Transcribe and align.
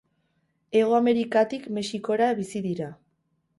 Hego 0.79 0.95
Amerikatik 1.01 1.69
Mexikora 1.77 2.33
bizi 2.43 2.65
dira. 2.67 2.91